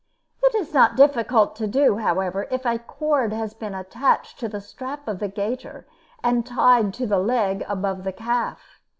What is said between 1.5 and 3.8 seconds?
to do, however, if a cord has been